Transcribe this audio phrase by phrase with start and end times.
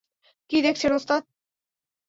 [0.49, 1.21] কী দেখছেন, ওস্তাদ?